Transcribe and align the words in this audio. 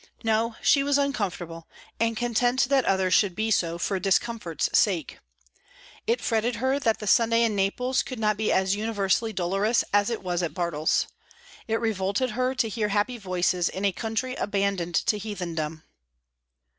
No; 0.23 0.55
she 0.63 0.81
was 0.81 0.97
uncomfortable, 0.97 1.67
and 1.99 2.17
content 2.17 2.65
that 2.69 2.85
others 2.85 3.13
should 3.13 3.35
be 3.35 3.51
so, 3.51 3.77
for 3.77 3.99
discomfort's 3.99 4.67
sake. 4.73 5.19
It 6.07 6.21
fretted 6.21 6.55
her 6.55 6.79
that 6.79 6.97
the 6.97 7.05
Sunday 7.05 7.43
in 7.43 7.55
Naples 7.55 8.01
could 8.01 8.17
not 8.17 8.35
be 8.35 8.51
as 8.51 8.75
universally 8.75 9.31
dolorous 9.31 9.83
as 9.93 10.09
it 10.09 10.23
was 10.23 10.41
at 10.41 10.55
Bartles. 10.55 11.05
It 11.67 11.79
revolted 11.79 12.31
her 12.31 12.55
to 12.55 12.67
hear 12.67 12.87
happy 12.87 13.19
voices 13.19 13.69
in 13.69 13.85
a 13.85 13.91
country 13.91 14.33
abandoned 14.37 14.95
to 14.95 15.19
heathendom. 15.19 15.83